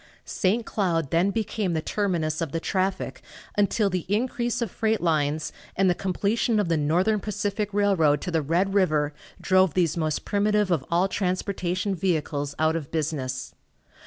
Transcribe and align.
St. 0.25 0.65
Cloud 0.65 1.11
then 1.11 1.29
became 1.29 1.73
the 1.73 1.79
terminus 1.83 2.41
of 2.41 2.51
the 2.53 2.59
traffic, 2.59 3.21
until 3.55 3.87
the 3.87 4.07
increase 4.09 4.59
of 4.59 4.71
freight 4.71 4.99
lines 4.99 5.53
and 5.75 5.91
the 5.91 5.93
completion 5.93 6.59
of 6.59 6.69
the 6.69 6.75
Northern 6.75 7.19
Pacific 7.19 7.71
Railroad 7.71 8.19
to 8.21 8.31
the 8.31 8.41
Red 8.41 8.73
river 8.73 9.13
drove 9.39 9.75
these 9.75 9.95
most 9.95 10.25
primitive 10.25 10.71
of 10.71 10.83
all 10.89 11.07
transportation 11.07 11.93
vehicles 11.93 12.55
out 12.57 12.75
of 12.75 12.89
business. 12.89 13.53